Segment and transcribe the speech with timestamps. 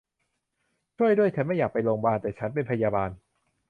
[0.97, 3.09] ช่วยด้วย ฉันไม่อยากไปโรงพยาบาล แต่ฉันเป็นพยาบาล